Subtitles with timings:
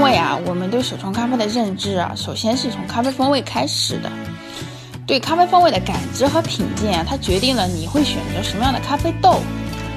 [0.00, 4.10] 因为啊，我们对手冲咖啡的认知啊，首先是从咖啡风味开始的。
[5.06, 9.40] 对咖啡风味的感知和品鉴啊，它决定了你会选择什么样的咖啡豆，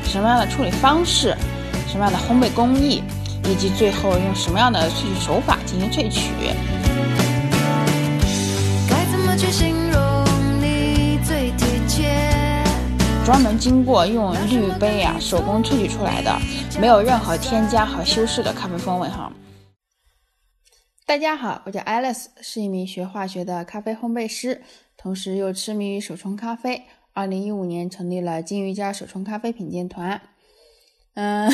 [0.03, 1.33] 什么样的处理方式，
[1.87, 3.01] 什么样的烘焙工艺，
[3.46, 6.31] 以及最后用什么样的萃取手法进行萃取。
[8.90, 10.26] 该怎么去形容
[10.60, 12.65] 你最贴切？
[13.26, 16.38] 专门经过用滤杯啊手工萃取出来的，
[16.77, 19.31] 没有任何添加和修饰的咖啡风味哈。
[21.13, 24.63] 大家好，我叫 Alice，是一名学化学的咖啡烘焙师，
[24.98, 26.81] 同时又痴迷于手冲咖啡。
[27.13, 30.20] 二零一五年成立了金鱼家手冲咖啡品鉴团。
[31.13, 31.48] 嗯，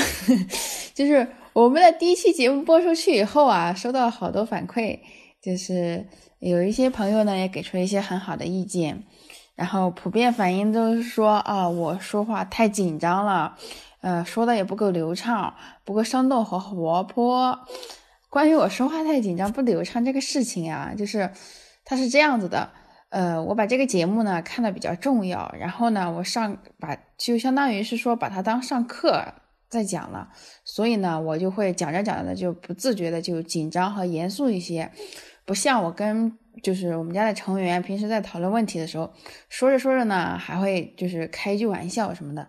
[0.95, 4.97] 就是我们的第一期节目播出去以后啊，收到好多反馈，
[5.41, 6.07] 就是
[6.39, 9.03] 有一些朋友呢也给出了一些很好的意见。
[9.55, 13.57] 然后普遍反应都是说啊，我说话太紧张了，
[13.99, 15.53] 呃，说的也不够流畅，
[15.83, 17.59] 不够生动和活泼。
[18.29, 21.29] 关于我说话太紧张不流畅这个事情呀，就是
[21.83, 22.71] 它是这样子的，
[23.09, 29.25] 呃，我把这个节目呢看的比较重要，然后呢，我上把就相当于是说把它当上课
[29.67, 30.29] 在讲了，
[30.63, 34.91] 所以呢，我就会讲着讲着就不自觉的就紧张和严肃一些，
[35.45, 36.37] 不像我跟。
[36.61, 39.13] 就是我们家的成员平时在讨论问题的时候，
[39.47, 42.45] 说着说着呢，还会就是开一句玩笑什么的。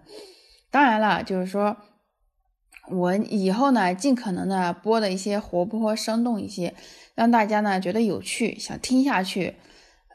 [0.68, 1.76] 当然了，就是说
[2.90, 6.74] 我以后呢，尽可能的播的一些活泼生动一些，
[7.14, 9.54] 让大家呢觉得有趣，想听下去。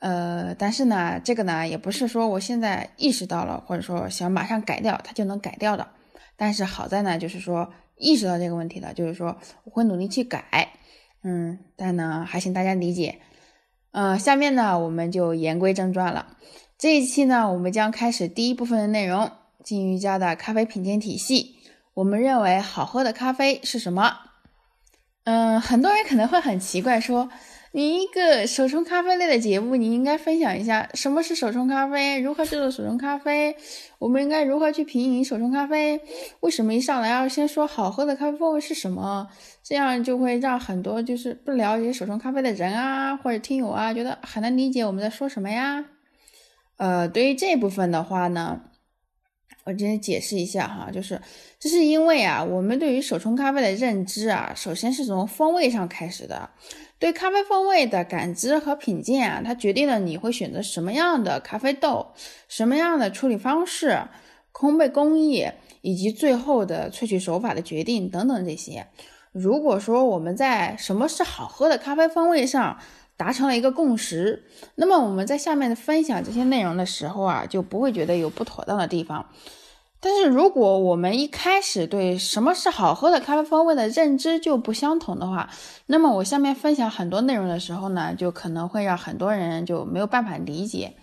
[0.01, 5.87] 呃，但是呢，这个呢也不是说我现在意识到了，或者说想马上改掉它就能改掉的。
[6.35, 10.73] 但是好在呢，就是说意识到这个问题了，就是说我会努力去改。
[11.23, 13.19] 嗯，但呢还请大家理解。
[13.91, 16.35] 呃，下面呢，我们就言归正传了。
[16.77, 19.31] 这一期呢，我们将开始第一部分的内容——
[19.63, 21.54] 金鱼家的咖啡品鉴体系。
[21.95, 24.17] 我们认为好喝的咖啡是什么？
[25.23, 27.29] 嗯，很多人可能会很奇怪，说。
[27.71, 33.53] 你一个手冲咖啡类的节目，你应该分享一下什么是手冲咖啡，如何制作手冲咖啡，
[33.99, 35.99] 我们应该如何去品饮手冲咖啡？
[36.39, 39.27] 为什么一上来要先说好喝的咖啡风味是什么？
[39.61, 45.83] 这样就会让很多就是不了解手冲咖啡的人啊，或者听友啊，觉得很难理解我们在说什么呀？
[46.77, 48.61] 呃，对于这部分的话呢，
[49.65, 51.19] 我直接解释一下哈，就是
[51.59, 56.49] 这是因为啊，我们对于手冲咖啡的认知啊，首先是从风味上开始的。
[56.97, 62.13] 对咖啡风味的感知和品鉴啊，它决定了你会选择什么样的咖啡豆、
[62.47, 63.99] 什么样的处理方式、
[64.53, 65.45] 烘焙工艺
[65.81, 68.87] 以及最后的萃取手法的决定等等这些。
[69.31, 72.79] 如果说我们在什么是好喝的咖啡风味上
[73.17, 74.43] 达成了一个共识，
[74.75, 79.25] 那么我们在下面的分享这些内容的时候啊，就不会觉得有不妥当的地方。
[80.01, 85.49] 但是如果我们一开始对什么是好喝的咖啡风味的认知就不相同的话，
[85.87, 90.93] 那么我下面分享很多内容的时候呢，就可能会让很多人就没有办法理解。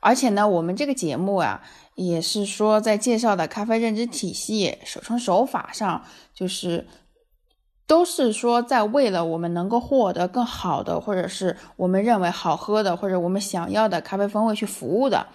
[0.00, 1.62] 而且呢，我们这个节目啊，
[1.96, 6.86] 也是说在介绍的咖啡认知体系、手冲手法上，就是
[7.88, 15.26] 都是说在为了我们能够获得更好的，或者是我们认为好喝的，或者我们想要的咖啡风味去服务的。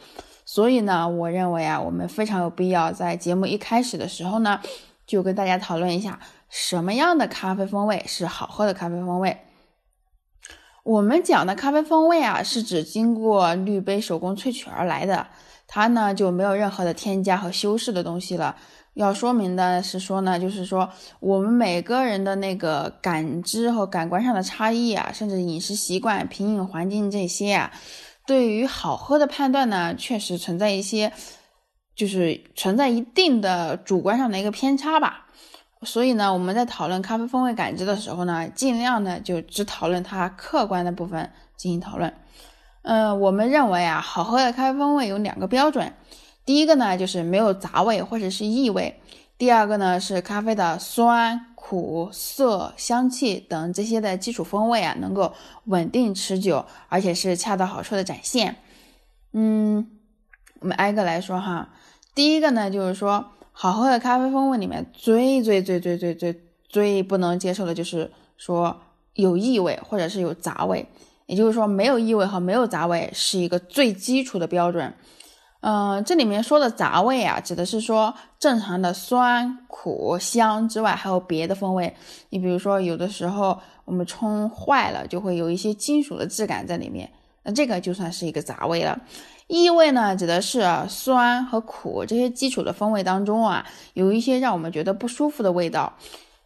[0.46, 4.60] 所以呢，我认为啊，我们非常有必要在节目一开始的时候呢，
[5.08, 9.36] 就跟大家讨论一下什么样的咖啡风味是好喝的咖啡风味。
[10.84, 15.26] 我们讲的咖啡风味啊，是指经过滤杯手工萃取而来的，
[15.68, 18.56] 它呢就没有任何的添加和修饰的东西了。
[18.94, 20.88] 要说明的是说呢，就是说
[21.20, 27.72] 我们每个人的那个感知和感官上的差异啊，甚至饮食习惯、品饮环境这些啊。
[28.28, 31.12] 对于好喝的判断呢，确实存在一些，
[31.96, 35.28] 就是存在一定的主观上的一个偏差吧。
[35.82, 42.14] 所以呢，我们在讨论咖啡风味感知的时候呢，尽量呢就只讨论它客观的部分进行讨论。
[42.84, 45.92] 嗯，我们认为啊，好喝的咖啡风味有两个标准，
[46.46, 49.02] 第一个呢就是没有杂味或者是异味，
[49.38, 51.48] 第二个呢是咖啡的酸。
[51.66, 55.32] 苦涩、香气等这些的基础风味啊，能够
[55.64, 58.58] 稳定持久，而且是恰到好处的展现。
[59.32, 59.90] 嗯，
[60.60, 61.70] 我们挨个来说哈。
[62.14, 68.82] 第一个呢，就是说好喝的咖啡风味里面最最最最最最最不能接受的就是说
[69.14, 70.86] 有异味或者是有杂味，
[71.34, 74.94] 也就是说没有异味和没有杂味是一个最基础的标准。
[75.62, 81.92] 嗯，这里面说的杂味啊，指的是说正常的酸、苦、香之外，还有别的风味。
[82.30, 87.10] 你比如说，有的时候我们冲坏了，就会有一些金属的质感在里面，
[87.42, 89.02] 那这个就算是一个杂味了。
[89.48, 93.66] 异味呢，指的是酸和苦这些基础的风味当中啊，
[93.96, 95.94] 有一些让我们觉得不舒服的味道。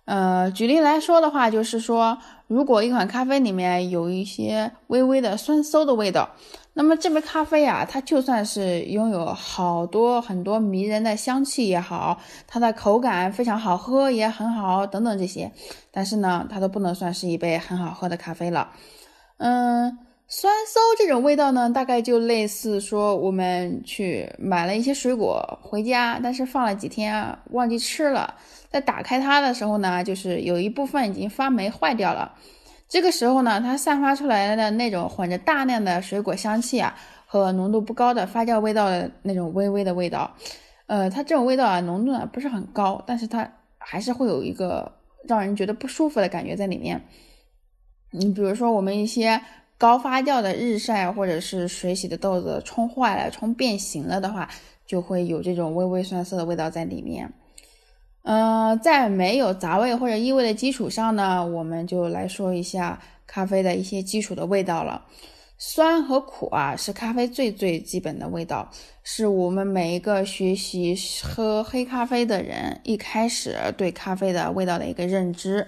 [0.07, 2.17] 呃，举例来说的话，就是说，
[2.47, 6.29] 如果一款咖啡里面有一些微微的酸馊的味道，
[6.75, 12.17] 那么这杯咖啡啊，它就算是拥有好多很多迷人的香气也好，
[12.47, 15.51] 它的口感非常好喝也很好，等等这些，
[15.91, 18.69] 但是呢，它都不能算是一杯很好喝的咖啡了。
[19.39, 20.06] 嗯。
[20.39, 28.35] 酸馊这种味道呢，大概就类似说我们去买了一些水果回家，但是放了几天忘记吃了，
[28.69, 32.35] 在打开它的时候呢，就是有一部分已经发霉坏掉了。
[32.87, 36.95] 这个时候呢，它散发出来的那种混着大量的水果香气啊，
[37.25, 40.31] 和浓度不高的发酵味道的那种微微的味道，
[40.85, 47.01] 呃，它这种味道啊，浓度呢不是很高，但是它还是会有一个让人觉得不舒服的感觉在里面。
[48.11, 49.41] 你比如说我们一些。
[49.77, 54.49] 高发酵的日晒或者是水洗的豆子冲坏了、冲变形了的话，
[54.85, 57.31] 就会有这种微微酸涩的味道在里面。
[58.23, 65.05] 嗯，在没有杂味或者异味的基础上呢，我们就来说一下咖啡的一些基础的味道了。
[65.59, 68.69] 酸和苦啊，是咖啡最最基本的味道，
[69.01, 75.67] 是我们每一个学习喝黑咖啡的人一开始对咖啡的味道的一个认知。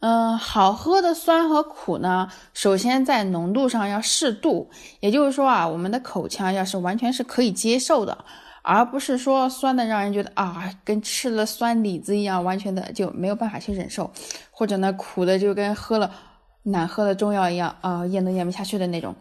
[0.00, 4.70] 嗯，好喝的酸和苦呢，首先在浓度上要适度，
[5.00, 8.16] 也就是说啊，我们的口腔要是完全是可以接受的，
[8.62, 14.10] 而不是说酸的让人觉得啊，跟吃了酸李子一样，完全的就没有办法去忍受，
[14.50, 16.10] 或者呢，苦的就跟喝了
[16.62, 19.14] 难喝的中药一样啊，咽都咽不下去的那种。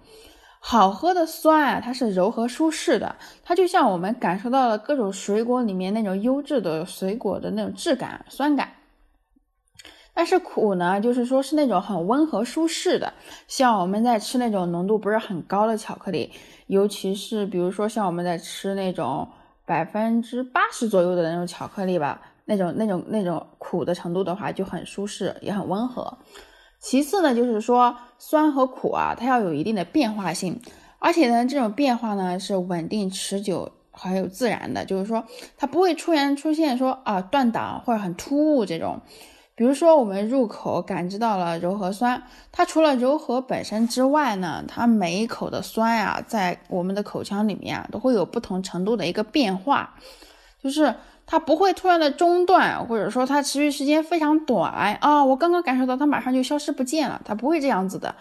[0.61, 8.69] 好喝的酸啊，它是柔和舒适的，它就像我们感受到了各种水果里面那种优质的水果的那种质感、酸感。
[10.19, 13.13] 但是苦呢，就是说是那种很温和舒适的，
[13.47, 16.29] 像我们在吃那种浓度不是很高的巧克力，
[16.67, 19.25] 尤其是比如说像我们在吃那种
[19.65, 26.17] 百分之八十左右的那种巧克力吧，那种那种那种苦的程度的话就很舒适，也很温和。
[26.81, 30.59] 其次呢，就是说酸和苦啊，它要有一定的变化性，
[30.99, 35.23] 而且呢，这种变化呢是稳定持久还有自然的，就是说
[35.55, 38.99] 它不会突然出现说啊断档或者很突兀这种。
[39.59, 49.95] 比如说，我们入口感知到了柔和酸，它除了柔和本身之外呢，它每一口的酸呀，在我们的口腔里面啊，都会有不同程度的一个变化，
[50.63, 50.95] 就是
[51.25, 58.15] 它不会突然的中断，或者说它持续时间非常短啊，我刚刚感受到它马上就消失不见了，它不会这样子的。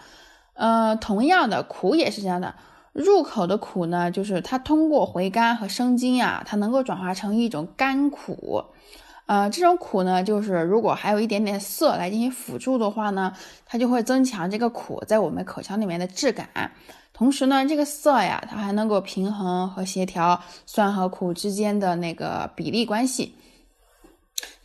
[0.55, 2.53] 呃，同样的苦也是这样的，
[2.91, 8.65] 入口的苦呢，就是它通过回甘和生津啊，它能够转化成一种甘苦。
[9.29, 13.31] 呃，这种苦呢，就是如果还有一点点涩来进行辅助的话呢，
[13.63, 16.71] 它就会增强这个苦在我们口腔里面的质感。
[17.13, 23.35] 同时呢，这个涩呀，它还能够平衡和协调酸和苦之间的那个比例关系。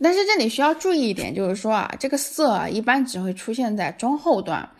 [0.00, 4.70] 但是这里需要注意一点，就是说啊，这个涩啊一般只会出现在中后段，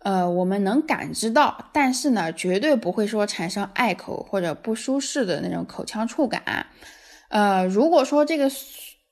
[0.00, 6.66] 呃，我们能感知到，但是呢，绝对不会说产生碍口或者不舒适的那种口腔触感。
[7.30, 8.50] 呃，如果说这个。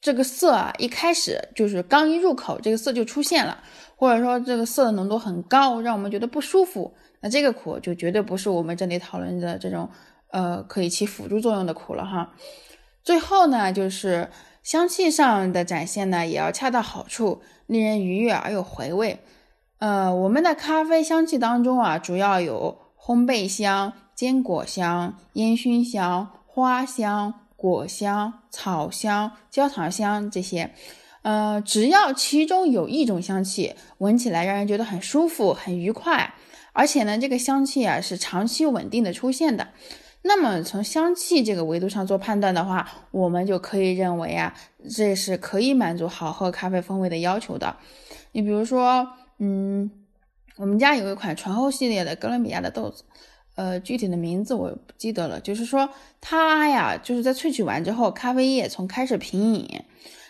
[0.01, 3.59] 这个色啊，一开始就是刚一入口，这个色就出现了，
[3.97, 9.89] 或者说这个色的浓度很高，让我们觉得不舒服，那这个苦就绝对不是我们这里讨论的这种
[10.31, 12.33] 呃可以起辅助作用的苦了哈。
[13.03, 14.31] 最后呢，就是
[14.63, 19.19] 香气上的展现呢，也要恰到好处，令人愉悦而有回味。
[19.79, 27.48] 呃，我们的咖啡香气当中啊，主要有烘焙香、坚果香、烟熏香、花香。
[27.59, 30.71] 果香、草香、焦糖香这些，
[31.23, 36.35] 呃，只要其中有一种香气闻起来让人觉得很舒服、很愉快，
[36.73, 39.67] 而且呢，这个香气啊是长期稳定的出现的，
[40.23, 44.55] 那么从香气这个维度上做判断的话，我们就可以认为啊，
[44.89, 47.77] 这是可以满足好喝咖啡风味的要求的。
[48.31, 49.05] 你比如说，
[49.41, 49.91] 嗯，
[50.59, 53.03] 我们家有一款醇厚系列的哥伦比亚的豆子。
[53.59, 55.41] 呃，具体的名字我不记得了。
[55.41, 59.83] 就是说，它呀，就是在萃取完之后，咖啡液从开始品饮，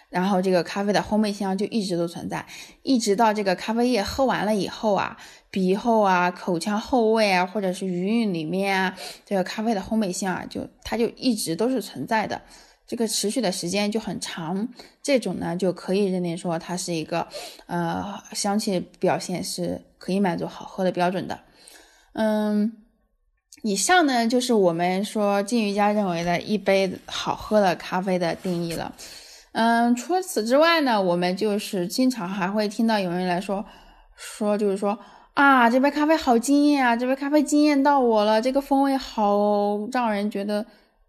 [0.09, 2.47] 然后这个咖啡的烘焙香就一直都存在，
[2.83, 5.19] 一直到这个咖啡液喝完了以后啊，
[5.51, 12.41] 鼻后啊、口腔后味啊，或者是余韵里面啊，这个咖啡的烘焙香啊，就它就一直都是存在的，
[12.87, 14.67] 这个持续的时间就很长。
[15.03, 17.29] 这种呢，就可以认定说它是一个
[17.67, 21.39] 呃香气表现是可以满足好喝的标准的，
[22.15, 22.73] 嗯。
[23.63, 28.95] 以上呢，就是我们说金鱼家认为的一杯好喝的咖啡的定义了。
[29.53, 33.65] 嗯，除此之外呢，我们就是经常还会听到有人来说，
[34.15, 34.97] 说就是说
[35.35, 40.65] 啊，这杯咖啡好惊艳啊，这杯咖啡惊艳到我了，这个风味好让人觉得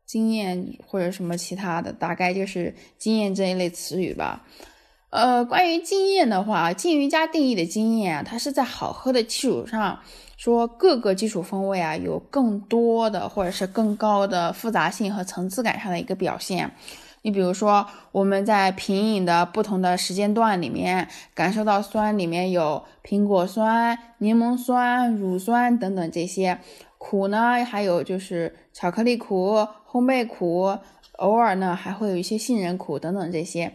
[0.05, 4.43] 惊艳，或者什么其他的，大概就是惊艳这一类词语吧。
[5.09, 9.99] 呃，关于经验的话，金鱼家定义的经验啊，它是在好喝的基础上，
[10.37, 16.71] 说各个基础风味啊有更多的或者是更高的复杂性和层次感上的一个表现。
[17.23, 26.59] 你比如说，我们在品饮的不同的时间段里面，感受到酸里面有苹果酸、柠檬酸、乳酸等等这些
[26.99, 29.55] 苦呢，还有就是巧克力苦、
[29.89, 30.77] 烘焙苦，
[31.13, 33.73] 偶尔呢还会有一些杏仁苦等等这些。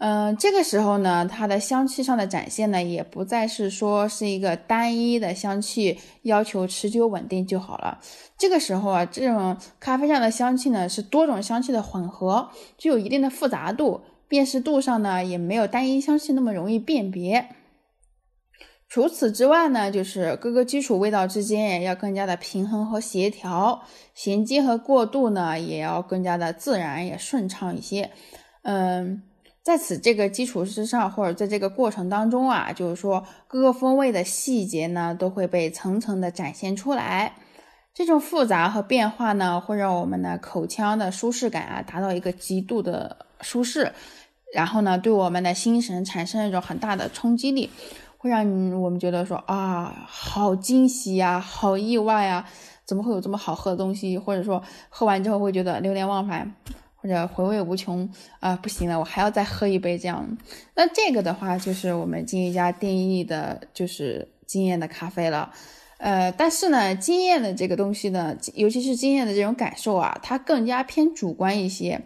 [0.00, 8.00] 嗯，这个时候呢，它的香气上的展现呢，也不再是说是一个单一的香气，要求持久稳定就好了。
[8.38, 17.48] 这个时候啊，这种咖啡上的香气呢，是多种香气的混合，具有一定的复杂度，辨识度上呢，也没有单一香气那么容易辨别。
[18.88, 23.82] 除此之外呢，就是各个基础味道之间也要更加的平衡和协调，
[24.14, 28.10] 衔接和过渡呢，也要更加的自然也顺畅一些。
[28.62, 29.24] 嗯。
[29.70, 37.36] 在此这个基础之上，或者在这个过程当中啊，就是说各个风味的细节呢，都会被层层的展现出来。
[37.94, 43.92] 这种复杂和变化呢，会让我们的口腔的舒适感啊达到一个极度的舒适，
[44.52, 47.70] 然后呢，对我们的心神产生一种很大的冲击力，
[48.18, 48.40] 会让
[48.82, 52.44] 我们觉得说啊，好惊喜呀，好意外呀，
[52.84, 54.18] 怎么会有这么好喝的东西？
[54.18, 56.56] 或者说喝完之后会觉得流连忘返。
[57.00, 58.08] 或者回味无穷
[58.40, 60.36] 啊，不行了，我还要再喝一杯这样。
[60.74, 65.52] 那这个的话，就是我们金一家定义的，就是经验的咖啡了。
[65.98, 72.00] 呃，但是呢，经验的这个东西呢，尤其是经验的这种感受啊，它更加偏主观一些。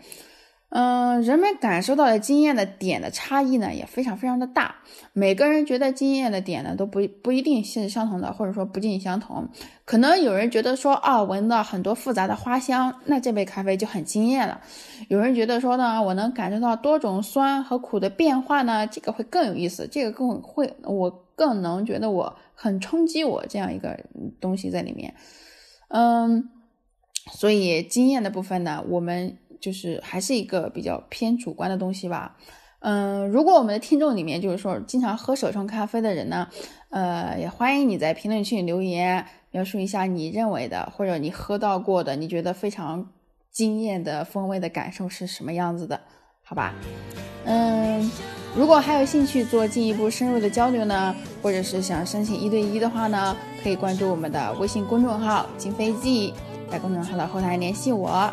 [0.77, 4.75] 嗯，人们感受到的经验的点的差异呢，也非常非常的大。
[5.13, 9.49] 每个人觉得经验的点呢，都不不一定是相同的，或者说不尽相同。
[9.85, 14.61] 可能有人觉得说啊，闻到很多复杂的花香，那这杯咖啡就很惊艳了。
[15.07, 23.97] 有人觉得说呢，我能感受到多种酸和苦的变化呢，这个会更有意思，这个更会，我更能觉得我很冲击我这样一个
[24.41, 25.15] 东西在里面。
[25.87, 26.51] 嗯，
[27.31, 29.39] 所以经验的部分呢，我们。
[29.65, 32.37] 就是还是一个比较偏主观的东西吧，
[32.81, 36.47] 嗯，如果我们的听众里面就是说经常喝手冲咖啡的人呢，
[36.91, 43.09] 呃，也欢迎你在评论区里留言，描述一下你认为的或者你喝到过的你觉得非常
[43.51, 45.99] 惊艳的风味的感受是什么样子的，
[46.43, 46.75] 好吧？
[47.47, 48.11] 嗯，
[48.55, 56.35] 如果还有兴趣做进一步深入的交流呢，或者是想申请一对一的话呢，可以关注我们的微信公众号“金飞记”。
[56.71, 58.33] 在公众号的后台联系我，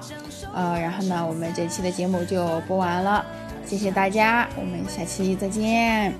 [0.53, 3.25] 呃，然后呢，我们这期的节目就播完了，
[3.65, 6.13] 谢谢大家，我们下期再见。